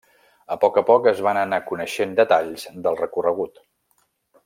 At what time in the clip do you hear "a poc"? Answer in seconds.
0.53-0.77, 0.81-1.09